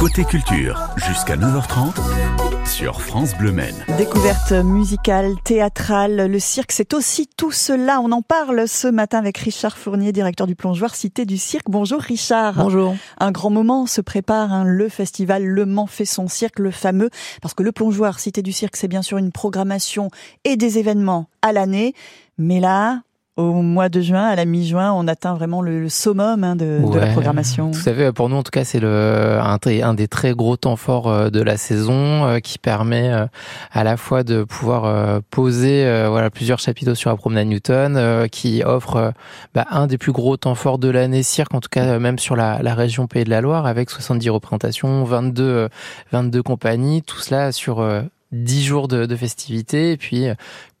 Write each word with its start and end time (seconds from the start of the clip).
Côté 0.00 0.24
culture, 0.24 0.90
jusqu'à 0.96 1.36
9h30 1.36 2.66
sur 2.66 3.00
France 3.00 3.36
Bleu 3.36 3.52
Maine. 3.52 3.76
Découverte 3.96 4.50
musicale, 4.50 5.36
théâtrale, 5.44 6.26
le 6.28 6.38
cirque, 6.40 6.72
c'est 6.72 6.92
aussi 6.92 7.28
tout 7.36 7.52
cela. 7.52 8.00
On 8.00 8.10
en 8.10 8.20
parle 8.20 8.66
ce 8.66 8.88
matin 8.88 9.18
avec 9.18 9.38
Richard 9.38 9.78
Fournier, 9.78 10.10
directeur 10.10 10.48
du 10.48 10.56
plongeoir 10.56 10.96
Cité 10.96 11.24
du 11.24 11.38
Cirque. 11.38 11.70
Bonjour 11.70 12.00
Richard. 12.00 12.54
Bonjour. 12.54 12.96
Un 13.18 13.30
grand 13.30 13.50
moment 13.50 13.86
se 13.86 14.00
prépare, 14.00 14.52
hein, 14.52 14.64
le 14.64 14.88
festival 14.88 15.44
Le 15.44 15.66
Mans 15.66 15.86
fait 15.86 16.04
son 16.04 16.26
cirque, 16.26 16.58
le 16.58 16.72
fameux, 16.72 17.10
parce 17.40 17.54
que 17.54 17.62
le 17.62 17.70
plongeoir 17.70 18.18
Cité 18.18 18.42
du 18.42 18.50
Cirque, 18.50 18.74
c'est 18.74 18.88
bien 18.88 19.02
sûr 19.02 19.18
une 19.18 19.30
programmation 19.30 20.08
et 20.42 20.56
des 20.56 20.78
événements 20.78 21.28
à 21.42 21.52
l'année. 21.52 21.94
Mais 22.38 22.58
là, 22.58 23.02
au 23.36 23.62
mois 23.62 23.88
de 23.88 24.00
juin, 24.00 24.26
à 24.26 24.36
la 24.36 24.44
mi-juin, 24.44 24.92
on 24.92 25.08
atteint 25.08 25.34
vraiment 25.34 25.60
le, 25.60 25.88
summum 25.88 26.44
hein, 26.44 26.54
de, 26.54 26.80
de, 26.88 26.98
la 26.98 27.08
programmation. 27.08 27.72
À 27.72 27.74
fait. 27.74 28.12
Pour 28.12 28.28
nous, 28.28 28.36
en 28.36 28.44
tout 28.44 28.52
cas, 28.52 28.64
c'est 28.64 28.78
le 28.78 29.38
un, 29.40 29.58
un, 29.66 29.94
des 29.94 30.06
très 30.06 30.34
gros 30.34 30.56
temps 30.56 30.76
forts 30.76 31.08
euh, 31.08 31.30
de 31.30 31.42
la 31.42 31.56
saison 31.56 32.26
euh, 32.26 32.38
qui 32.38 32.58
permet 32.58 33.10
euh, 33.10 33.26
à 33.72 33.82
la 33.82 33.96
fois 33.96 34.22
de 34.22 34.44
pouvoir 34.44 35.20
poser 35.30 35.84
voilà 36.08 36.30
plusieurs 36.30 36.58
chapiteaux 36.58 36.94
sur 36.94 37.10
la 37.10 37.16
promenade 37.16 37.48
Newton, 37.48 38.28
qui 38.30 38.62
offre 38.64 39.12
bah, 39.54 39.66
un 39.70 39.86
des 39.86 39.98
plus 39.98 40.12
gros 40.12 40.36
temps 40.36 40.54
forts 40.54 40.78
de 40.78 40.88
l'année 40.88 41.22
cirque, 41.22 41.54
en 41.54 41.60
tout 41.60 41.68
cas 41.70 41.98
même 41.98 42.18
sur 42.18 42.36
la, 42.36 42.62
la, 42.62 42.74
région 42.74 43.06
Pays 43.06 43.24
de 43.24 43.30
la 43.30 43.40
Loire, 43.40 43.66
avec 43.66 43.90
70 43.90 44.30
représentations, 44.30 45.04
22 45.04 45.68
22 46.12 46.42
compagnies, 46.42 47.02
tout 47.02 47.18
cela 47.18 47.52
sur 47.52 47.84
10 48.34 48.64
jours 48.64 48.88
de, 48.88 49.06
de 49.06 49.16
festivités 49.16 49.92
et 49.92 49.96
puis 49.96 50.26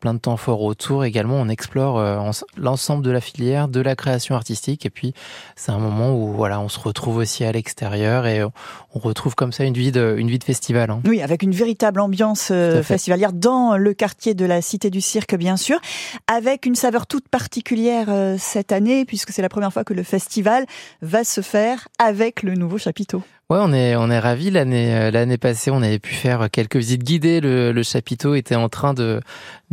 plein 0.04 0.12
de 0.12 0.18
temps 0.18 0.36
fort 0.36 0.60
autour. 0.60 1.06
Également, 1.06 1.36
on 1.36 1.48
explore 1.48 1.98
euh, 1.98 2.30
l'ensemble 2.58 3.02
de 3.02 3.10
la 3.10 3.22
filière, 3.22 3.68
de 3.68 3.80
la 3.80 3.96
création 3.96 4.34
artistique. 4.34 4.84
Et 4.84 4.90
puis, 4.90 5.14
c'est 5.56 5.72
un 5.72 5.78
moment 5.78 6.14
où 6.14 6.30
voilà, 6.30 6.60
on 6.60 6.68
se 6.68 6.78
retrouve 6.78 7.16
aussi 7.16 7.42
à 7.42 7.52
l'extérieur 7.52 8.26
et 8.26 8.44
on 8.44 8.98
retrouve 8.98 9.34
comme 9.34 9.50
ça 9.50 9.64
une 9.64 9.72
vie 9.72 9.92
de, 9.92 10.14
une 10.18 10.28
vie 10.28 10.38
de 10.38 10.44
festival. 10.44 10.90
Hein. 10.90 11.00
Oui, 11.06 11.22
avec 11.22 11.42
une 11.42 11.52
véritable 11.52 12.00
ambiance 12.00 12.50
euh, 12.50 12.82
festivalière 12.82 13.32
dans 13.32 13.78
le 13.78 13.94
quartier 13.94 14.34
de 14.34 14.44
la 14.44 14.60
Cité 14.60 14.90
du 14.90 15.00
Cirque, 15.00 15.36
bien 15.36 15.56
sûr, 15.56 15.80
avec 16.26 16.66
une 16.66 16.74
saveur 16.74 17.06
toute 17.06 17.30
particulière 17.30 18.08
euh, 18.10 18.36
cette 18.38 18.72
année, 18.72 19.06
puisque 19.06 19.30
c'est 19.30 19.40
la 19.40 19.48
première 19.48 19.72
fois 19.72 19.84
que 19.84 19.94
le 19.94 20.02
festival 20.02 20.66
va 21.00 21.24
se 21.24 21.40
faire 21.40 21.88
avec 21.98 22.42
le 22.42 22.56
nouveau 22.56 22.76
chapiteau. 22.76 23.22
Ouais, 23.50 23.58
on 23.60 23.72
est 23.74 23.94
on 23.96 24.10
est 24.10 24.18
ravis. 24.18 24.50
L'année 24.50 25.10
l'année 25.10 25.36
passée, 25.36 25.70
on 25.70 25.82
avait 25.82 25.98
pu 25.98 26.14
faire 26.14 26.50
quelques 26.50 26.76
visites 26.76 27.04
guidées. 27.04 27.40
Le, 27.40 27.82
chapiteau 27.82 28.34
était 28.34 28.54
en 28.54 28.68
train 28.68 28.94
de 28.94 29.20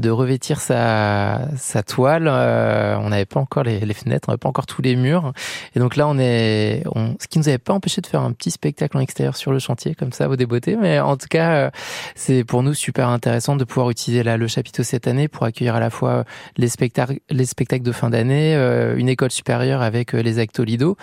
de 0.02 0.09
revêtir 0.09 0.59
sa, 0.59 1.47
sa 1.58 1.83
toile. 1.83 2.28
Euh, 2.28 2.97
on 3.00 3.09
n'avait 3.09 3.25
pas 3.25 3.39
encore 3.39 3.63
les, 3.63 3.80
les 3.80 3.94
fenêtres, 3.94 4.28
on 4.28 4.31
n'avait 4.31 4.39
pas 4.39 4.50
encore 4.50 4.66
tous 4.66 4.81
les 4.81 4.95
murs. 4.95 5.31
Et 5.75 5.80
donc 5.80 5.95
là, 5.95 6.08
on 6.08 6.17
est, 6.17 6.83
ce 7.19 7.28
qui 7.28 7.39
nous 7.39 7.47
avait 7.47 7.58
pas 7.58 7.73
empêché 7.73 8.02
de 8.02 8.08
faire 8.08 8.22
un 8.22 8.33
petit 8.33 8.52
spectacle 8.52 8.97
en 8.97 9.00
extérieur 9.00 9.38
sur 9.38 9.52
le 9.52 9.59
chantier, 9.59 9.95
comme 9.95 10.11
ça, 10.11 10.28
au 10.28 10.35
débeauté. 10.35 10.75
Mais 10.75 11.00
en 11.00 11.16
tout 11.17 11.28
cas, 11.30 11.53
euh, 11.53 11.69
c'est 12.16 12.44
pour 12.44 12.63
nous 12.63 12.73
super 12.73 13.08
intéressant 13.09 13.56
de 13.56 13.63
pouvoir 13.63 13.89
utiliser 13.89 14.23
le 14.23 14.47
chapiteau 14.47 14.83
cette 14.83 15.08
année 15.08 15.28
pour 15.28 15.45
accueillir 15.45 15.75
à 15.75 15.80
la 15.80 15.89
fois 15.89 16.25
les 16.58 16.67
spectacles, 16.67 17.19
les 17.30 17.45
spectacles 17.45 17.83
de 17.83 17.91
fin 17.91 18.09
d'année, 18.09 18.56
euh, 18.56 18.95
une 18.97 19.08
école 19.09 19.31
supérieure 19.31 19.81
avec 19.81 20.13
les 20.13 20.39
Actolido 20.39 20.97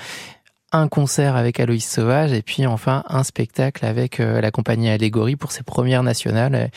un 0.73 0.89
concert 0.89 1.37
avec 1.37 1.61
Aloïs 1.61 1.89
Sauvage 1.89 2.33
et 2.33 2.43
puis 2.43 2.67
enfin 2.67 3.03
un 3.09 3.25
spectacle 3.25 3.85
avec 3.87 4.19
la 4.19 4.51
compagnie 4.51 4.91
Allégorie 4.91 5.37
pour 5.37 5.53
ses 5.53 5.63
premières 5.63 6.03
nationales. 6.03 6.71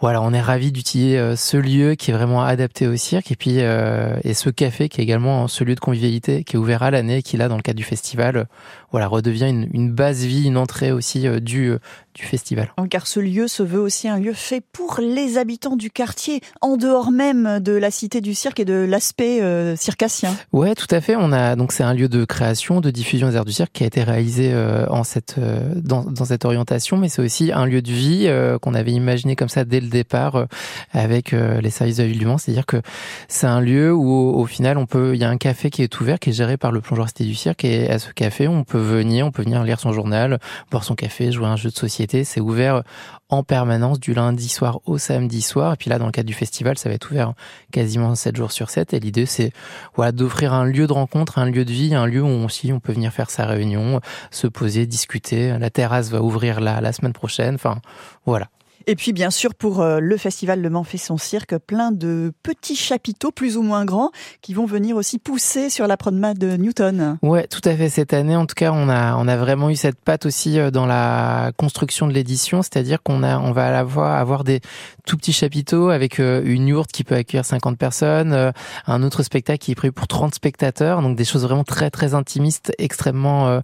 Voilà, 0.00 0.20
on 0.20 0.32
est 0.32 0.40
ravi 0.40 0.72
d'utiliser 0.72 1.18
euh, 1.18 1.36
ce 1.36 1.56
lieu 1.56 1.94
qui 1.94 2.10
est 2.10 2.14
vraiment 2.14 2.42
adapté 2.42 2.86
au 2.86 2.96
cirque 2.96 3.30
et 3.32 3.36
puis 3.36 3.60
euh, 3.60 4.16
et 4.24 4.34
ce 4.34 4.50
café 4.50 4.88
qui 4.88 5.00
est 5.00 5.04
également 5.04 5.48
ce 5.48 5.64
lieu 5.64 5.74
de 5.74 5.80
convivialité 5.80 6.44
qui 6.44 6.56
est 6.56 6.58
ouvert 6.58 6.82
à 6.82 6.90
l'année, 6.90 7.22
qui 7.22 7.36
là 7.36 7.48
dans 7.48 7.56
le 7.56 7.62
cadre 7.62 7.78
du 7.78 7.84
festival, 7.84 8.36
euh, 8.36 8.44
voilà 8.90 9.06
redevient 9.06 9.48
une, 9.48 9.68
une 9.72 9.90
base 9.90 10.24
vie, 10.24 10.44
une 10.44 10.58
entrée 10.58 10.92
aussi 10.92 11.26
du 11.40 11.76
du 12.16 12.24
festival. 12.24 12.72
Car 12.90 13.06
ce 13.06 13.20
lieu 13.20 13.46
se 13.46 13.62
veut 13.62 13.78
aussi 13.78 14.08
un 14.08 14.18
lieu 14.18 14.32
fait 14.32 14.62
pour 14.72 15.00
les 15.00 15.38
habitants 15.38 15.76
du 15.76 15.90
quartier, 15.90 16.40
en 16.62 16.76
dehors 16.76 17.12
même 17.12 17.60
de 17.60 17.72
la 17.72 17.90
cité 17.90 18.20
du 18.20 18.34
cirque 18.34 18.58
et 18.58 18.64
de 18.64 18.74
l'aspect 18.74 19.42
euh, 19.42 19.76
circassien. 19.76 20.34
Ouais, 20.52 20.74
tout 20.74 20.86
à 20.90 21.00
fait. 21.00 21.14
On 21.16 21.30
a 21.32 21.56
donc 21.56 21.72
c'est 21.72 21.82
un 21.82 21.92
lieu 21.92 22.08
de 22.08 22.24
création, 22.24 22.80
de 22.80 22.90
diffusion 22.90 23.28
des 23.28 23.36
arts 23.36 23.44
du 23.44 23.52
cirque 23.52 23.72
qui 23.72 23.84
a 23.84 23.86
été 23.86 24.02
réalisé 24.02 24.52
euh, 24.52 24.86
en 24.88 25.04
cette 25.04 25.36
euh, 25.38 25.74
dans, 25.76 26.04
dans, 26.04 26.24
cette 26.24 26.44
orientation, 26.44 26.96
mais 26.96 27.08
c'est 27.08 27.22
aussi 27.22 27.52
un 27.52 27.66
lieu 27.66 27.82
de 27.82 27.92
vie 27.92 28.24
euh, 28.26 28.58
qu'on 28.58 28.74
avait 28.74 28.92
imaginé 28.92 29.36
comme 29.36 29.50
ça 29.50 29.64
dès 29.64 29.80
le 29.86 29.90
départ 29.90 30.36
euh, 30.36 30.46
avec 30.92 31.32
les 31.32 31.70
services 31.70 31.96
de 31.96 32.04
la 32.04 32.12
du 32.12 32.26
Mans. 32.26 32.38
C'est-à-dire 32.38 32.66
que 32.66 32.80
c'est 33.28 33.46
un 33.46 33.60
lieu 33.60 33.92
où 33.92 34.34
au, 34.34 34.46
final 34.46 34.78
on 34.78 34.86
peut, 34.86 35.14
il 35.14 35.20
y 35.20 35.24
a 35.24 35.30
un 35.30 35.36
café 35.36 35.70
qui 35.70 35.82
est 35.82 36.00
ouvert, 36.00 36.18
qui 36.18 36.30
est 36.30 36.32
géré 36.32 36.56
par 36.56 36.72
le 36.72 36.80
plongeur 36.80 37.08
cité 37.08 37.24
du 37.24 37.34
cirque, 37.34 37.64
et 37.64 37.90
à 37.90 37.98
ce 37.98 38.10
café 38.12 38.48
on 38.48 38.64
peut 38.64 38.78
venir, 38.78 39.26
on 39.26 39.30
peut 39.30 39.42
venir 39.42 39.62
lire 39.64 39.80
son 39.80 39.92
journal, 39.92 40.38
boire 40.70 40.84
son 40.84 40.94
café, 40.94 41.32
jouer 41.32 41.46
à 41.46 41.50
un 41.50 41.56
jeu 41.56 41.70
de 41.70 41.74
société 41.74 42.24
c'est 42.24 42.40
ouvert 42.40 42.82
en 43.28 43.42
permanence 43.42 43.98
du 43.98 44.14
lundi 44.14 44.48
soir 44.48 44.80
au 44.84 44.98
samedi 44.98 45.42
soir. 45.42 45.74
Et 45.74 45.76
puis 45.76 45.90
là, 45.90 45.98
dans 45.98 46.06
le 46.06 46.12
cadre 46.12 46.26
du 46.26 46.34
festival, 46.34 46.78
ça 46.78 46.88
va 46.88 46.94
être 46.94 47.10
ouvert 47.10 47.32
quasiment 47.72 48.14
7 48.14 48.36
jours 48.36 48.52
sur 48.52 48.70
7. 48.70 48.94
Et 48.94 49.00
l'idée, 49.00 49.26
c'est 49.26 49.52
voilà, 49.94 50.12
d'offrir 50.12 50.52
un 50.52 50.64
lieu 50.64 50.86
de 50.86 50.92
rencontre, 50.92 51.38
un 51.38 51.46
lieu 51.46 51.64
de 51.64 51.72
vie, 51.72 51.94
un 51.94 52.06
lieu 52.06 52.22
où 52.22 52.44
aussi 52.44 52.72
on 52.72 52.80
peut 52.80 52.92
venir 52.92 53.12
faire 53.12 53.30
sa 53.30 53.46
réunion, 53.46 54.00
se 54.30 54.46
poser, 54.46 54.86
discuter. 54.86 55.56
La 55.58 55.70
terrasse 55.70 56.10
va 56.10 56.22
ouvrir 56.22 56.60
là 56.60 56.80
la 56.80 56.92
semaine 56.92 57.12
prochaine. 57.12 57.56
Enfin, 57.56 57.80
voilà. 58.26 58.48
Et 58.88 58.94
puis 58.94 59.12
bien 59.12 59.30
sûr 59.30 59.54
pour 59.54 59.80
euh, 59.80 59.98
le 59.98 60.16
festival 60.16 60.60
Le 60.60 60.70
Mans 60.70 60.84
fait 60.84 60.96
son 60.96 61.16
cirque, 61.16 61.56
plein 61.58 61.90
de 61.90 62.32
petits 62.44 62.76
chapiteaux 62.76 63.32
plus 63.32 63.56
ou 63.56 63.62
moins 63.62 63.84
grands 63.84 64.12
qui 64.42 64.54
vont 64.54 64.64
venir 64.64 64.94
aussi 64.94 65.18
pousser 65.18 65.70
sur 65.70 65.88
la 65.88 65.96
promenade 65.96 66.38
de 66.38 66.56
Newton. 66.56 67.18
Ouais, 67.22 67.48
tout 67.48 67.60
à 67.64 67.74
fait. 67.74 67.88
Cette 67.88 68.12
année, 68.12 68.36
en 68.36 68.46
tout 68.46 68.54
cas, 68.54 68.70
on 68.72 68.88
a 68.88 69.16
on 69.16 69.26
a 69.26 69.36
vraiment 69.36 69.70
eu 69.70 69.76
cette 69.76 69.98
patte 69.98 70.24
aussi 70.24 70.60
euh, 70.60 70.70
dans 70.70 70.86
la 70.86 71.50
construction 71.56 72.06
de 72.06 72.12
l'édition, 72.12 72.62
c'est-à-dire 72.62 73.02
qu'on 73.02 73.24
a 73.24 73.40
on 73.40 73.50
va 73.50 73.76
avoir 73.76 74.20
avoir 74.20 74.44
des 74.44 74.60
tout 75.04 75.16
petits 75.16 75.32
chapiteaux 75.32 75.90
avec 75.90 76.20
euh, 76.20 76.42
une 76.44 76.68
yourte 76.68 76.92
qui 76.92 77.02
peut 77.02 77.16
accueillir 77.16 77.44
50 77.44 77.76
personnes, 77.78 78.52
un 78.86 79.02
autre 79.02 79.24
spectacle 79.24 79.58
qui 79.58 79.72
est 79.72 79.74
prévu 79.74 79.92
pour 79.92 80.06
30 80.06 80.34
spectateurs, 80.34 81.02
donc 81.02 81.16
des 81.16 81.24
choses 81.24 81.42
vraiment 81.42 81.64
très 81.64 81.90
très 81.90 82.14
intimistes, 82.14 82.72
extrêmement 82.78 83.60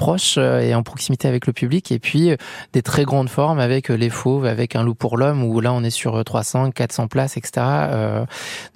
proche 0.00 0.36
euh, 0.38 0.60
et 0.60 0.74
en 0.74 0.82
proximité 0.82 1.28
avec 1.28 1.46
le 1.46 1.52
public 1.52 1.92
et 1.92 1.98
puis 1.98 2.30
euh, 2.30 2.36
des 2.72 2.80
très 2.80 3.04
grandes 3.04 3.28
formes 3.28 3.60
avec 3.60 3.90
euh, 3.90 3.94
les 3.94 4.08
fauves 4.08 4.46
avec 4.46 4.74
un 4.74 4.82
loup 4.82 4.94
pour 4.94 5.18
l'homme 5.18 5.44
où 5.44 5.60
là 5.60 5.74
on 5.74 5.84
est 5.84 5.90
sur 5.90 6.24
300 6.24 6.70
400 6.70 7.08
places 7.08 7.36
etc 7.36 7.66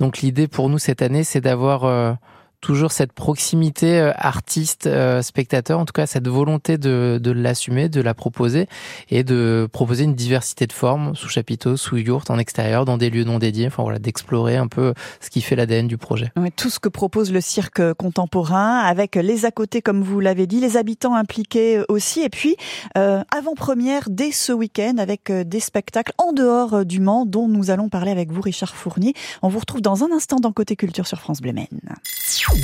donc 0.00 0.18
l'idée 0.18 0.48
pour 0.48 0.68
nous 0.68 0.78
cette 0.78 1.00
année 1.00 1.24
c'est 1.24 1.40
d'avoir 1.40 2.18
toujours 2.64 2.92
cette 2.92 3.12
proximité 3.12 4.00
euh, 4.00 4.12
artiste-spectateur, 4.16 5.78
euh, 5.78 5.82
en 5.82 5.84
tout 5.84 5.92
cas 5.92 6.06
cette 6.06 6.28
volonté 6.28 6.78
de, 6.78 7.20
de 7.22 7.30
l'assumer, 7.30 7.90
de 7.90 8.00
la 8.00 8.14
proposer 8.14 8.68
et 9.10 9.22
de 9.22 9.68
proposer 9.70 10.04
une 10.04 10.14
diversité 10.14 10.66
de 10.66 10.72
formes 10.72 11.14
sous 11.14 11.28
chapiteau, 11.28 11.76
sous 11.76 11.98
yourte, 11.98 12.30
en 12.30 12.38
extérieur, 12.38 12.86
dans 12.86 12.96
des 12.96 13.10
lieux 13.10 13.24
non 13.24 13.38
dédiés, 13.38 13.66
enfin 13.66 13.82
voilà, 13.82 13.98
d'explorer 13.98 14.56
un 14.56 14.66
peu 14.66 14.94
ce 15.20 15.28
qui 15.28 15.42
fait 15.42 15.56
l'ADN 15.56 15.86
du 15.86 15.98
projet. 15.98 16.32
tout 16.56 16.70
ce 16.70 16.80
que 16.80 16.88
propose 16.88 17.32
le 17.32 17.42
cirque 17.42 17.92
contemporain, 17.94 18.78
avec 18.78 19.16
les 19.16 19.44
à 19.44 19.50
côté, 19.50 19.82
comme 19.82 20.02
vous 20.02 20.20
l'avez 20.20 20.46
dit, 20.46 20.58
les 20.58 20.78
habitants 20.78 21.14
impliqués 21.14 21.82
aussi, 21.90 22.22
et 22.22 22.30
puis 22.30 22.56
euh, 22.96 23.22
avant-première 23.30 24.08
dès 24.08 24.32
ce 24.32 24.52
week-end 24.52 24.94
avec 24.96 25.28
euh, 25.28 25.44
des 25.44 25.60
spectacles 25.60 26.12
en 26.16 26.32
dehors 26.32 26.86
du 26.86 27.00
Mans 27.00 27.26
dont 27.26 27.46
nous 27.46 27.70
allons 27.70 27.90
parler 27.90 28.10
avec 28.10 28.32
vous, 28.32 28.40
Richard 28.40 28.74
Fournier. 28.74 29.12
On 29.42 29.48
vous 29.48 29.58
retrouve 29.58 29.82
dans 29.82 30.02
un 30.02 30.12
instant 30.12 30.36
dans 30.36 30.52
Côté 30.52 30.76
Culture 30.76 31.06
sur 31.06 31.20
France 31.20 31.42
Bleu 31.42 31.52
Maine. 31.52 31.68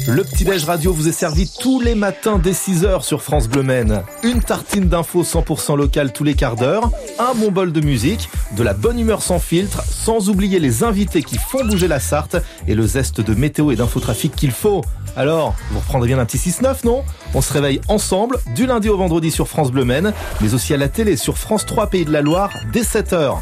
Le 0.07 0.23
petit-déj 0.23 0.65
radio 0.65 0.93
vous 0.93 1.09
est 1.09 1.13
servi 1.13 1.51
tous 1.61 1.81
les 1.81 1.97
matins 1.97 2.39
dès 2.39 2.53
6h 2.53 3.03
sur 3.03 3.23
France 3.23 3.49
Bleu 3.49 3.63
Maine. 3.63 4.03
Une 4.23 4.41
tartine 4.41 4.89
d'infos 4.89 5.25
100% 5.25 5.77
locale 5.77 6.13
tous 6.13 6.23
les 6.23 6.35
quarts 6.35 6.55
d'heure, 6.55 6.91
un 7.19 7.35
bon 7.35 7.51
bol 7.51 7.73
de 7.73 7.81
musique, 7.81 8.29
de 8.57 8.63
la 8.63 8.73
bonne 8.73 9.01
humeur 9.01 9.21
sans 9.21 9.41
filtre, 9.41 9.83
sans 9.85 10.29
oublier 10.29 10.61
les 10.61 10.85
invités 10.85 11.23
qui 11.23 11.39
font 11.39 11.65
bouger 11.65 11.89
la 11.89 11.99
Sarthe 11.99 12.37
et 12.69 12.75
le 12.75 12.87
zeste 12.87 13.21
de 13.21 13.35
météo 13.35 13.73
et 13.73 13.77
d'infotrafic 13.77 14.35
qu'il 14.37 14.53
faut. 14.53 14.83
Alors, 15.17 15.57
vous 15.73 15.81
reprendrez 15.81 16.07
bien 16.07 16.19
un 16.21 16.25
petit 16.25 16.39
6-9, 16.39 16.85
non? 16.85 17.03
On 17.35 17.41
se 17.41 17.53
réveille 17.53 17.81
ensemble 17.89 18.39
du 18.55 18.67
lundi 18.67 18.89
au 18.89 18.97
vendredi 18.97 19.33
sur 19.33 19.49
France 19.49 19.73
Bleu 19.73 19.85
Maine, 19.85 20.13
mais 20.41 20.55
aussi 20.55 20.73
à 20.73 20.77
la 20.77 20.89
télé 20.89 21.17
sur 21.17 21.37
France 21.37 21.67
3 21.67 21.89
Pays 21.89 22.05
de 22.05 22.13
la 22.13 22.23
Loire 22.23 22.53
dès 22.73 22.83
7h. 22.83 23.39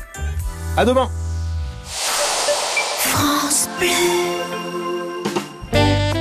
À 0.77 0.85
demain 0.87 1.11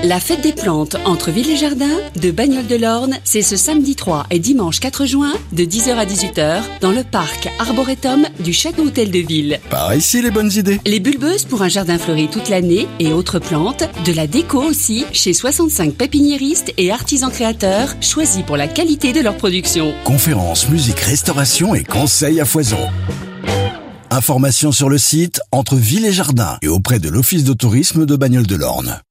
la 0.07 0.21
fête 0.21 0.41
des 0.41 0.53
plantes 0.53 0.95
entre 1.03 1.31
Ville 1.31 1.49
et 1.49 1.57
Jardin 1.57 1.89
de 2.15 2.31
Bagnoles 2.31 2.67
de 2.67 2.77
l'Orne, 2.77 3.17
c'est 3.25 3.41
ce 3.41 3.57
samedi 3.57 3.95
3 3.95 4.27
et 4.31 4.39
dimanche 4.39 4.79
4 4.79 5.05
juin 5.05 5.33
de 5.51 5.63
10h 5.65 5.95
à 5.95 6.05
18h 6.05 6.61
dans 6.79 6.91
le 6.91 7.03
parc 7.03 7.49
Arboretum 7.59 8.25
du 8.39 8.53
Château 8.53 8.83
Hôtel 8.83 9.11
de 9.11 9.19
Ville. 9.19 9.59
Par 9.69 9.93
ici 9.93 10.21
les 10.21 10.31
bonnes 10.31 10.51
idées. 10.53 10.79
Les 10.85 11.01
bulbeuses 11.01 11.43
pour 11.43 11.61
un 11.61 11.67
jardin 11.67 11.97
fleuri 11.97 12.29
toute 12.29 12.47
l'année 12.47 12.87
et 12.99 13.11
autres 13.11 13.39
plantes, 13.39 13.83
de 14.05 14.13
la 14.13 14.27
déco 14.27 14.61
aussi 14.61 15.05
chez 15.11 15.33
65 15.33 15.93
pépiniéristes 15.93 16.73
et 16.77 16.89
artisans 16.89 17.31
créateurs 17.31 17.93
choisis 17.99 18.43
pour 18.43 18.55
la 18.55 18.69
qualité 18.69 19.11
de 19.11 19.19
leur 19.19 19.35
production. 19.35 19.93
Conférences, 20.05 20.69
musique, 20.69 21.01
restauration 21.01 21.75
et 21.75 21.83
conseils 21.83 22.39
à 22.39 22.45
foison. 22.45 22.79
Informations 24.09 24.71
sur 24.71 24.87
le 24.87 24.99
site 24.99 25.41
entre 25.51 25.75
Ville 25.75 26.05
et 26.05 26.13
Jardin 26.13 26.57
et 26.61 26.69
auprès 26.69 26.99
de 26.99 27.09
l'Office 27.09 27.43
de 27.43 27.53
tourisme 27.53 28.05
de 28.05 28.15
Bagnoles 28.15 28.47
de 28.47 28.55
l'Orne. 28.55 29.01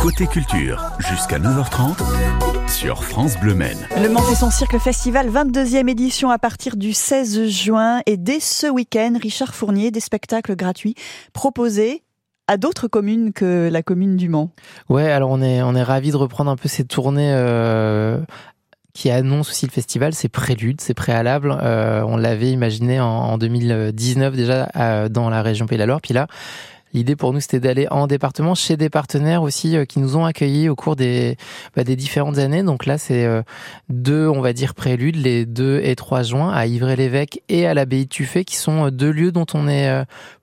Côté 0.00 0.28
culture, 0.28 0.92
jusqu'à 1.00 1.40
9h30 1.40 2.68
sur 2.68 3.02
France 3.02 3.36
Bleu 3.40 3.54
Maine. 3.54 3.78
Le 4.00 4.08
Mans 4.08 4.22
fait 4.22 4.36
son 4.36 4.50
cirque 4.50 4.78
festival 4.78 5.28
22e 5.28 5.88
édition 5.88 6.30
à 6.30 6.38
partir 6.38 6.76
du 6.76 6.92
16 6.92 7.48
juin 7.48 8.00
et 8.06 8.16
dès 8.16 8.38
ce 8.38 8.68
week-end, 8.68 9.14
Richard 9.20 9.54
Fournier, 9.54 9.90
des 9.90 10.00
spectacles 10.00 10.54
gratuits 10.54 10.94
proposés 11.32 12.04
à 12.46 12.58
d'autres 12.58 12.86
communes 12.86 13.32
que 13.32 13.68
la 13.70 13.82
commune 13.82 14.16
du 14.16 14.28
Mans. 14.28 14.50
Ouais, 14.88 15.10
alors 15.10 15.30
on 15.30 15.42
est 15.42 15.62
on 15.62 15.74
est 15.74 15.82
ravi 15.82 16.12
de 16.12 16.16
reprendre 16.16 16.50
un 16.50 16.56
peu 16.56 16.68
ces 16.68 16.84
tournées 16.84 17.32
euh, 17.34 18.20
qui 18.94 19.10
annoncent 19.10 19.50
aussi 19.50 19.66
le 19.66 19.72
festival. 19.72 20.14
C'est 20.14 20.28
prélude, 20.28 20.80
c'est 20.80 20.94
préalable. 20.94 21.56
Euh, 21.60 22.02
on 22.06 22.16
l'avait 22.16 22.50
imaginé 22.50 23.00
en, 23.00 23.06
en, 23.06 23.38
2019 23.38 24.36
déjà 24.36 24.70
euh, 24.76 25.08
dans 25.08 25.28
la 25.28 25.42
région 25.42 25.66
Pays 25.66 25.76
de 25.76 25.82
la 25.82 25.86
Loire. 25.86 26.00
Puis 26.00 26.14
là, 26.14 26.28
L'idée 26.94 27.16
pour 27.16 27.32
nous, 27.32 27.40
c'était 27.40 27.60
d'aller 27.60 27.86
en 27.90 28.06
département 28.06 28.54
chez 28.54 28.76
des 28.76 28.88
partenaires 28.88 29.42
aussi 29.42 29.76
euh, 29.76 29.84
qui 29.84 29.98
nous 29.98 30.16
ont 30.16 30.24
accueillis 30.24 30.68
au 30.68 30.74
cours 30.74 30.96
des, 30.96 31.36
bah, 31.76 31.84
des 31.84 31.96
différentes 31.96 32.38
années. 32.38 32.62
Donc 32.62 32.86
là, 32.86 32.96
c'est 32.96 33.26
euh, 33.26 33.42
deux, 33.90 34.26
on 34.26 34.40
va 34.40 34.52
dire, 34.52 34.74
préludes, 34.74 35.16
les 35.16 35.44
2 35.44 35.80
et 35.82 35.94
3 35.96 36.22
juin 36.22 36.50
à 36.50 36.66
Ivry-l'Évêque 36.66 37.42
et 37.48 37.66
à 37.66 37.74
l'abbaye 37.74 38.04
de 38.04 38.08
Tuffet, 38.08 38.44
qui 38.44 38.56
sont 38.56 38.86
euh, 38.86 38.90
deux 38.90 39.10
lieux 39.10 39.32
dont 39.32 39.46
on 39.52 39.68
est 39.68 39.88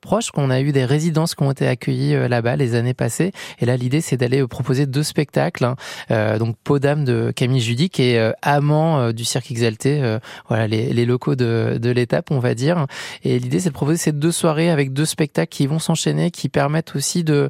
proche, 0.01 0.31
qu'on 0.31 0.49
a 0.49 0.61
eu 0.61 0.71
des 0.71 0.85
résidences 0.85 1.35
qui 1.35 1.43
ont 1.43 1.51
été 1.51 1.67
accueillies 1.67 2.27
là-bas 2.27 2.55
les 2.55 2.75
années 2.75 2.93
passées. 2.93 3.31
Et 3.59 3.65
là, 3.65 3.75
l'idée, 3.75 4.01
c'est 4.01 4.17
d'aller 4.17 4.45
proposer 4.47 4.85
deux 4.85 5.03
spectacles. 5.03 5.65
Hein. 6.09 6.37
donc, 6.37 6.55
Peau 6.63 6.79
d'âme 6.79 7.05
de 7.05 7.31
Camille 7.35 7.61
Judy, 7.61 7.89
qui 7.89 8.03
est 8.03 8.33
amant 8.41 9.11
du 9.11 9.25
cirque 9.25 9.51
exalté, 9.51 10.17
voilà, 10.47 10.67
les, 10.67 10.93
les 10.93 11.05
locaux 11.05 11.35
de, 11.35 11.77
de 11.81 11.89
l'étape, 11.89 12.31
on 12.31 12.39
va 12.39 12.53
dire. 12.53 12.85
Et 13.23 13.39
l'idée, 13.39 13.59
c'est 13.59 13.69
de 13.69 13.73
proposer 13.73 13.97
ces 13.97 14.11
deux 14.11 14.31
soirées 14.31 14.69
avec 14.69 14.93
deux 14.93 15.05
spectacles 15.05 15.49
qui 15.49 15.67
vont 15.67 15.79
s'enchaîner, 15.79 16.31
qui 16.35 16.49
permettent 16.49 16.95
aussi 16.95 17.23
de, 17.23 17.49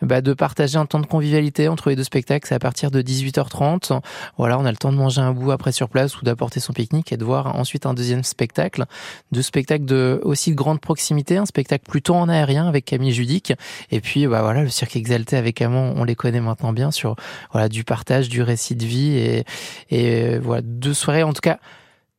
bah, 0.00 0.20
de 0.20 0.32
partager 0.32 0.78
un 0.78 0.86
temps 0.86 1.00
de 1.00 1.06
convivialité 1.06 1.68
entre 1.68 1.90
les 1.90 1.96
deux 1.96 2.04
spectacles. 2.04 2.48
C'est 2.48 2.54
à 2.54 2.58
partir 2.58 2.90
de 2.90 3.02
18h30. 3.02 4.00
Voilà, 4.38 4.58
on 4.58 4.64
a 4.64 4.70
le 4.70 4.76
temps 4.76 4.90
de 4.90 4.96
manger 4.96 5.20
un 5.20 5.32
bout 5.32 5.50
après 5.50 5.70
sur 5.70 5.88
place 5.88 6.20
ou 6.20 6.24
d'apporter 6.24 6.58
son 6.58 6.72
pique-nique 6.72 7.12
et 7.12 7.16
de 7.16 7.24
voir 7.24 7.54
ensuite 7.56 7.86
un 7.86 7.94
deuxième 7.94 8.24
spectacle. 8.24 8.86
Deux 9.30 9.42
spectacles 9.42 9.84
de 9.84 10.20
aussi 10.24 10.50
de 10.50 10.56
grande 10.56 10.80
proximité, 10.80 11.36
un 11.36 11.46
spectacle 11.46 11.84
plutôt 11.88 12.14
en 12.14 12.28
aérien 12.28 12.66
avec 12.66 12.86
Camille 12.86 13.12
Judic. 13.12 13.52
Et 13.90 14.00
puis, 14.00 14.26
bah 14.26 14.42
voilà, 14.42 14.62
le 14.62 14.70
cirque 14.70 14.96
exalté 14.96 15.36
avec 15.36 15.60
Amand, 15.60 15.92
on 15.96 16.04
les 16.04 16.14
connaît 16.14 16.40
maintenant 16.40 16.72
bien 16.72 16.90
sur, 16.90 17.16
voilà, 17.52 17.68
du 17.68 17.84
partage, 17.84 18.28
du 18.28 18.42
récit 18.42 18.74
de 18.74 18.86
vie 18.86 19.18
et, 19.18 19.44
et 19.90 20.38
voilà, 20.38 20.62
deux 20.62 20.94
soirées, 20.94 21.22
en 21.22 21.32
tout 21.32 21.42
cas, 21.42 21.58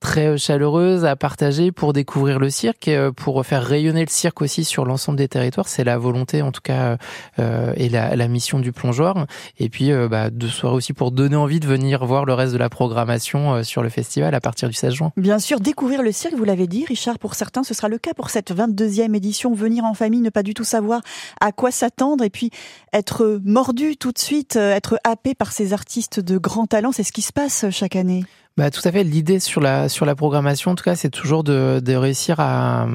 très 0.03 0.27
euh, 0.27 0.37
chaleureuse 0.37 1.05
à 1.05 1.15
partager 1.15 1.71
pour 1.71 1.93
découvrir 1.93 2.37
le 2.37 2.49
cirque, 2.49 2.89
euh, 2.89 3.11
pour 3.11 3.43
faire 3.45 3.63
rayonner 3.63 4.01
le 4.01 4.09
cirque 4.09 4.41
aussi 4.41 4.65
sur 4.65 4.85
l'ensemble 4.85 5.17
des 5.17 5.29
territoires. 5.29 5.69
C'est 5.69 5.85
la 5.85 5.97
volonté, 5.97 6.41
en 6.41 6.51
tout 6.51 6.61
cas, 6.61 6.97
euh, 7.39 7.73
et 7.77 7.87
la, 7.87 8.15
la, 8.15 8.27
mission 8.27 8.59
du 8.59 8.73
plongeoir. 8.73 9.25
Et 9.59 9.69
puis, 9.69 9.91
bah, 10.09 10.29
de 10.29 10.47
soirée 10.47 10.75
aussi 10.75 10.91
pour 10.91 11.11
donner 11.11 11.35
envie 11.35 11.59
de 11.59 11.67
venir 11.67 12.05
voir 12.05 12.25
le 12.25 12.33
reste 12.33 12.51
de 12.51 12.57
la 12.57 12.69
programmation 12.69 13.63
sur 13.63 13.81
le 13.83 13.89
festival 13.89 14.35
à 14.35 14.41
partir 14.41 14.67
du 14.67 14.73
16 14.73 14.93
juin. 14.93 15.11
Bien 15.15 15.39
sûr, 15.39 15.59
découvrir 15.59 16.01
le 16.01 16.11
cirque, 16.11 16.33
vous 16.33 16.43
l'avez 16.43 16.67
dit, 16.67 16.83
Richard, 16.85 17.19
pour 17.19 17.35
certains, 17.35 17.63
ce 17.63 17.73
sera 17.73 17.87
le 17.87 17.97
cas 17.97 18.13
pour 18.13 18.29
cette 18.29 18.51
22e 18.53 19.15
édition. 19.15 19.53
Venir 19.53 19.85
en 19.85 19.93
famille, 19.93 20.21
ne 20.21 20.29
pas 20.29 20.43
du 20.43 20.53
tout 20.53 20.63
savoir 20.63 21.01
à 21.39 21.51
quoi 21.51 21.71
s'attendre 21.71 22.23
et 22.23 22.29
puis 22.29 22.49
être 22.91 23.39
mordu 23.45 23.95
tout 23.95 24.11
de 24.11 24.19
suite, 24.19 24.57
être 24.57 24.97
happé 25.03 25.35
par 25.35 25.51
ces 25.51 25.71
artistes 25.71 26.19
de 26.19 26.37
grand 26.37 26.65
talent. 26.65 26.91
C'est 26.91 27.03
ce 27.03 27.13
qui 27.13 27.21
se 27.21 27.33
passe 27.33 27.69
chaque 27.69 27.95
année. 27.95 28.23
Bah, 28.57 28.69
tout 28.69 28.81
à 28.83 28.91
fait. 28.91 29.03
L'idée 29.03 29.39
sur 29.39 29.61
la, 29.61 29.89
sur 29.89 30.05
la 30.05 30.15
programmation, 30.15 30.71
en 30.71 30.75
tout 30.75 30.83
cas, 30.83 30.95
c'est 30.95 31.09
toujours 31.09 31.43
de, 31.43 31.81
de 31.83 31.95
réussir 31.95 32.39
à, 32.39 32.87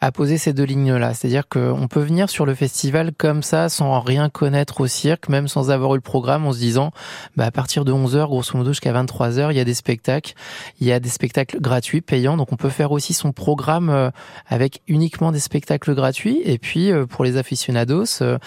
à 0.00 0.12
poser 0.12 0.38
ces 0.38 0.52
deux 0.52 0.64
lignes-là. 0.64 1.12
C'est-à-dire 1.12 1.48
qu'on 1.48 1.88
peut 1.88 2.00
venir 2.00 2.30
sur 2.30 2.46
le 2.46 2.54
festival 2.54 3.10
comme 3.16 3.42
ça, 3.42 3.68
sans 3.68 4.00
rien 4.00 4.28
connaître 4.28 4.80
au 4.80 4.86
cirque, 4.86 5.28
même 5.28 5.48
sans 5.48 5.70
avoir 5.70 5.94
eu 5.94 5.96
le 5.96 6.02
programme, 6.02 6.46
en 6.46 6.52
se 6.52 6.58
disant, 6.58 6.92
bah, 7.36 7.46
à 7.46 7.50
partir 7.50 7.84
de 7.84 7.92
11h, 7.92 8.26
grosso 8.26 8.56
modo, 8.56 8.70
jusqu'à 8.70 8.92
23h, 8.92 9.50
il 9.50 9.56
y 9.56 9.60
a 9.60 9.64
des 9.64 9.74
spectacles. 9.74 10.34
Il 10.80 10.86
y 10.86 10.92
a 10.92 11.00
des 11.00 11.08
spectacles 11.08 11.60
gratuits, 11.60 12.00
payants. 12.00 12.36
Donc, 12.36 12.52
on 12.52 12.56
peut 12.56 12.68
faire 12.68 12.92
aussi 12.92 13.12
son 13.12 13.32
programme 13.32 13.90
euh, 13.90 14.10
avec 14.46 14.82
uniquement 14.86 15.32
des 15.32 15.40
spectacles 15.40 15.94
gratuits. 15.94 16.42
Et 16.44 16.58
puis, 16.58 16.92
euh, 16.92 17.06
pour 17.06 17.24
les 17.24 17.36
aficionados, 17.36 18.22
euh, 18.22 18.38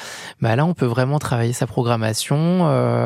bah, 0.41 0.55
là, 0.55 0.65
on 0.65 0.73
peut 0.73 0.85
vraiment 0.85 1.19
travailler 1.19 1.53
sa 1.53 1.67
programmation 1.67 2.21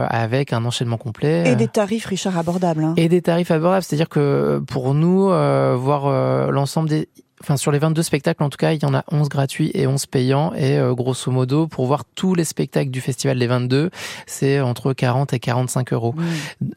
avec 0.10 0.54
un 0.54 0.66
enchaînement 0.66 0.98
complet. 0.98 1.50
Et 1.50 1.56
des 1.56 1.68
tarifs, 1.68 2.06
Richard, 2.06 2.38
abordables. 2.38 2.84
Hein. 2.84 2.94
Et 2.98 3.10
des 3.10 3.22
tarifs 3.22 3.52
abordables. 3.52 3.84
C'est-à-dire 3.84 4.10
que 4.10 4.62
pour 4.68 4.94
nous, 4.94 5.30
voir 5.78 6.52
l'ensemble 6.52 6.90
des 6.90 7.10
enfin 7.46 7.58
sur 7.58 7.72
les 7.72 7.78
22 7.78 8.02
spectacles 8.02 8.42
en 8.42 8.50
tout 8.50 8.58
cas, 8.58 8.74
il 8.74 8.82
y 8.82 8.86
en 8.86 8.96
a 8.96 9.04
11 9.12 9.30
gratuits 9.30 9.70
et 9.76 9.86
11 9.86 10.08
payants 10.08 10.52
et 10.56 10.80
euh, 10.80 10.96
grosso 10.96 11.32
modo 11.32 11.68
pour 11.68 11.86
voir 11.86 12.04
tous 12.16 12.34
les 12.34 12.44
spectacles 12.44 12.90
du 12.90 13.02
festival 13.02 13.38
des 13.38 13.46
22, 13.46 13.92
c'est 14.26 14.62
entre 14.62 14.94
40 14.94 15.34
et 15.34 15.40
45 15.40 15.94
euros 15.94 16.16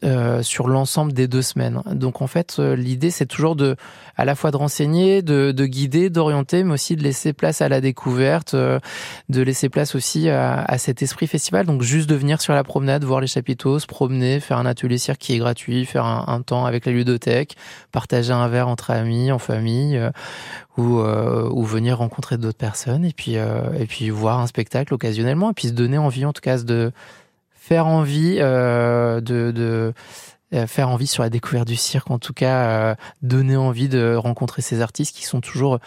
euh, 0.03 0.43
sur 0.43 0.67
l'ensemble 0.67 1.11
des 1.11 1.27
deux 1.27 1.41
semaines. 1.41 1.81
Donc 1.91 2.21
en 2.21 2.27
fait, 2.27 2.57
euh, 2.59 2.75
l'idée 2.75 3.09
c'est 3.09 3.25
toujours 3.25 3.55
de 3.55 3.75
à 4.15 4.25
la 4.25 4.35
fois 4.35 4.51
de 4.51 4.57
renseigner, 4.57 5.23
de, 5.23 5.51
de 5.51 5.65
guider, 5.65 6.11
d'orienter, 6.11 6.63
mais 6.63 6.73
aussi 6.73 6.95
de 6.95 7.01
laisser 7.01 7.33
place 7.33 7.61
à 7.61 7.69
la 7.69 7.81
découverte, 7.81 8.53
de 8.53 9.41
laisser 9.41 9.69
place 9.69 9.95
aussi 9.95 10.27
à, 10.27 10.61
à, 10.61 10.77
cet 10.77 11.01
esprit 11.01 11.25
festival. 11.25 11.65
Donc 11.65 11.83
juste 11.83 12.09
de 12.09 12.15
venir 12.15 12.41
sur 12.41 12.53
la 12.53 12.65
promenade, 12.65 13.05
voir 13.05 13.21
les 13.21 13.27
chapiteaux, 13.27 13.79
se 13.79 13.87
promener, 13.87 14.41
faire 14.41 14.57
un 14.57 14.65
atelier 14.65 14.97
cirque 14.97 15.19
qui 15.19 15.35
est 15.35 15.37
gratuit, 15.37 15.85
faire 15.85 16.03
un, 16.03 16.25
un 16.27 16.41
temps 16.41 16.65
avec 16.65 16.85
la 16.85 16.91
ludothèque, 16.91 17.55
partager 17.93 18.33
un 18.33 18.49
verre 18.49 18.67
entre 18.67 18.91
amis, 18.91 19.31
en 19.31 19.39
famille 19.39 19.97
ou, 20.77 20.99
euh, 20.99 21.49
ou 21.51 21.63
venir 21.63 21.97
rencontrer 21.97 22.37
d'autres 22.37 22.57
personnes 22.57 23.05
et 23.05 23.13
puis 23.13 23.37
euh, 23.37 23.73
et 23.77 23.85
puis 23.85 24.09
voir 24.09 24.39
un 24.39 24.47
spectacle 24.47 24.93
occasionnellement 24.93 25.51
et 25.51 25.53
puis 25.53 25.67
se 25.69 25.73
donner 25.73 25.97
envie 25.97 26.25
en 26.25 26.33
tout 26.33 26.41
cas 26.41 26.57
de 26.57 26.91
faire 27.53 27.87
envie 27.87 28.37
euh, 28.39 29.21
de, 29.21 29.51
de 29.51 29.93
faire 30.65 30.89
envie 30.89 31.07
sur 31.07 31.23
la 31.23 31.29
découverte 31.29 31.67
du 31.67 31.75
cirque 31.75 32.09
en 32.09 32.19
tout 32.19 32.33
cas 32.33 32.95
donner 33.21 33.55
envie 33.55 33.87
de 33.87 34.15
rencontrer 34.15 34.61
ces 34.61 34.81
artistes 34.81 35.15
qui 35.15 35.25
sont 35.25 35.41
toujours 35.41 35.79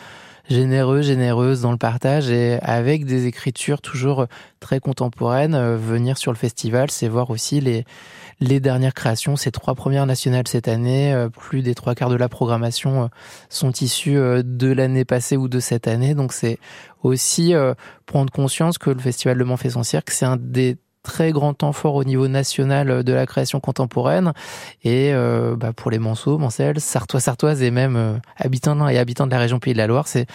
généreux, 0.48 1.02
généreuses 1.02 1.60
dans 1.60 1.72
le 1.72 1.78
partage 1.78 2.30
et 2.30 2.58
avec 2.62 3.04
des 3.04 3.26
écritures 3.26 3.80
toujours 3.80 4.26
très 4.60 4.80
contemporaines. 4.80 5.54
Euh, 5.54 5.76
venir 5.76 6.18
sur 6.18 6.32
le 6.32 6.36
festival, 6.36 6.90
c'est 6.90 7.08
voir 7.08 7.30
aussi 7.30 7.60
les 7.60 7.84
les 8.40 8.58
dernières 8.58 8.94
créations, 8.94 9.36
ces 9.36 9.52
trois 9.52 9.76
premières 9.76 10.06
nationales 10.06 10.48
cette 10.48 10.66
année, 10.66 11.14
euh, 11.14 11.28
plus 11.28 11.62
des 11.62 11.76
trois 11.76 11.94
quarts 11.94 12.10
de 12.10 12.16
la 12.16 12.28
programmation 12.28 13.04
euh, 13.04 13.06
sont 13.50 13.70
issus 13.70 14.16
de 14.16 14.72
l'année 14.72 15.04
passée 15.04 15.36
ou 15.36 15.46
de 15.46 15.60
cette 15.60 15.86
année. 15.86 16.14
Donc 16.14 16.32
c'est 16.32 16.58
aussi 17.02 17.54
prendre 18.06 18.32
conscience 18.32 18.78
que 18.78 18.90
le 18.90 19.00
Festival 19.00 19.36
Le 19.36 19.44
Mans 19.44 19.56
fait 19.56 19.70
son 19.70 19.82
cirque, 19.82 20.10
c'est 20.10 20.24
un 20.24 20.36
des 20.36 20.76
très 21.02 21.32
grand 21.32 21.54
temps 21.54 21.72
fort 21.72 21.94
au 21.94 22.04
niveau 22.04 22.28
national 22.28 23.04
de 23.04 23.12
la 23.12 23.26
création 23.26 23.60
contemporaine. 23.60 24.32
Et 24.84 25.12
euh, 25.12 25.56
bah, 25.56 25.72
pour 25.72 25.90
les 25.90 25.98
Manceaux, 25.98 26.38
Mancelles, 26.38 26.80
Sartois, 26.80 27.20
Sartoises 27.20 27.62
et 27.62 27.70
même 27.70 27.96
euh, 27.96 28.14
habitants 28.36 28.88
et 28.88 28.98
habitants 28.98 29.26
de 29.26 29.32
la 29.32 29.38
région 29.38 29.58
Pays 29.58 29.72
de 29.72 29.78
la 29.78 29.86
Loire, 29.86 30.08
c'est 30.08 30.26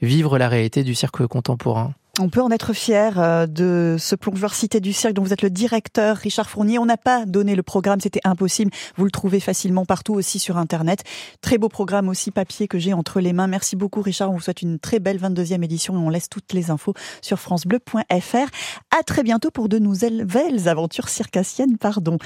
vivre 0.00 0.38
la 0.38 0.48
réalité 0.48 0.84
du 0.84 0.94
cirque 0.94 1.26
contemporain. 1.26 1.94
On 2.20 2.28
peut 2.28 2.40
en 2.40 2.52
être 2.52 2.72
fier 2.72 3.18
euh, 3.18 3.48
de 3.48 3.96
ce 3.98 4.14
plongeur 4.14 4.54
cité 4.54 4.78
du 4.78 4.92
cirque 4.92 5.14
dont 5.14 5.24
vous 5.24 5.32
êtes 5.32 5.42
le 5.42 5.50
directeur, 5.50 6.16
Richard 6.16 6.48
Fournier. 6.48 6.78
On 6.78 6.86
n'a 6.86 6.96
pas 6.96 7.26
donné 7.26 7.56
le 7.56 7.64
programme, 7.64 7.98
c'était 8.00 8.20
impossible. 8.22 8.70
Vous 8.96 9.04
le 9.04 9.10
trouvez 9.10 9.40
facilement 9.40 9.84
partout 9.84 10.14
aussi 10.14 10.38
sur 10.38 10.56
Internet. 10.56 11.02
Très 11.40 11.58
beau 11.58 11.68
programme 11.68 12.08
aussi 12.08 12.30
papier 12.30 12.68
que 12.68 12.78
j'ai 12.78 12.92
entre 12.92 13.18
les 13.18 13.32
mains. 13.32 13.48
Merci 13.48 13.74
beaucoup 13.74 14.00
Richard. 14.00 14.30
On 14.30 14.34
vous 14.34 14.40
souhaite 14.40 14.62
une 14.62 14.78
très 14.78 15.00
belle 15.00 15.18
22e 15.18 15.64
édition 15.64 15.94
et 15.94 15.98
on 15.98 16.08
laisse 16.08 16.28
toutes 16.28 16.52
les 16.52 16.70
infos 16.70 16.94
sur 17.20 17.40
francebleu.fr. 17.40 18.48
À 18.96 19.02
très 19.04 19.24
bientôt 19.24 19.50
pour 19.50 19.68
de 19.68 19.80
nouvelles 19.80 20.28
aventures 20.68 21.08
circassiennes, 21.08 21.78
pardon. 21.78 22.18